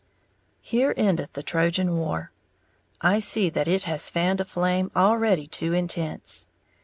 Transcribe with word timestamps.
Here 0.61 0.95
endeth 0.97 1.33
the 1.33 1.43
Trojan 1.43 1.95
War, 1.95 2.31
I 3.01 3.19
see 3.19 3.51
that 3.51 3.67
it 3.67 3.83
has 3.83 4.09
fanned 4.09 4.41
a 4.41 4.45
flame 4.45 4.89
already 4.95 5.45
too 5.45 5.73
intense. 5.73 6.49